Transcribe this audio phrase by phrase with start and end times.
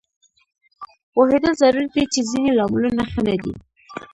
[1.13, 3.53] پوهېدل ضروري دي چې ځینې لاملونه ښه نه دي